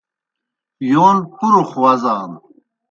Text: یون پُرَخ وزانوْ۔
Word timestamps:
یون 0.91 1.17
پُرَخ 1.35 1.69
وزانوْ۔ 1.83 2.39